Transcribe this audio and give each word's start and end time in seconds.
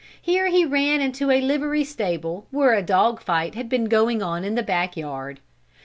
Here 0.19 0.47
he 0.47 0.65
ran 0.65 0.99
into 0.99 1.29
a 1.29 1.41
livery 1.41 1.83
stable 1.83 2.47
where 2.49 2.73
a 2.73 2.81
dog 2.81 3.21
fight 3.21 3.53
had 3.53 3.69
been 3.69 3.85
going 3.85 4.23
on 4.23 4.43
in 4.43 4.55
the 4.55 4.63
back 4.63 4.97
yard. 4.97 5.39